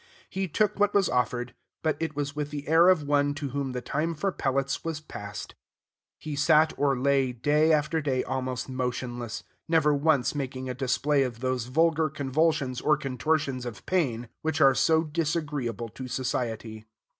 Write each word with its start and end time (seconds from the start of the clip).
He 0.31 0.47
took 0.47 0.79
what 0.79 0.95
was 0.95 1.09
offered, 1.09 1.53
but 1.83 1.95
it 1.99 2.15
was 2.15 2.35
with 2.35 2.49
the 2.49 2.67
air 2.67 2.89
of 2.89 3.03
one 3.03 3.35
to 3.35 3.49
whom 3.49 3.71
the 3.71 3.81
time 3.83 4.15
for 4.15 4.31
pellets 4.31 4.83
was 4.83 4.99
passed. 4.99 5.53
He 6.17 6.35
sat 6.35 6.73
or 6.75 6.97
lay 6.97 7.31
day 7.33 7.71
after 7.71 8.01
day 8.01 8.23
almost 8.23 8.67
motionless, 8.67 9.43
never 9.67 9.93
once 9.93 10.33
making 10.33 10.67
a 10.67 10.73
display 10.73 11.21
of 11.21 11.41
those 11.41 11.67
vulgar 11.67 12.09
convulsions 12.09 12.81
or 12.81 12.97
contortions 12.97 13.63
of 13.63 13.85
pain 13.85 14.27
which 14.41 14.59
are 14.59 14.73
so 14.73 15.03
disagreeable 15.03 15.87
to 15.89 16.07
society. 16.07 16.87